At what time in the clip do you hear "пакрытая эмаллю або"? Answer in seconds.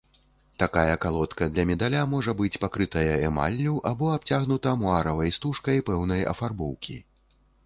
2.63-4.09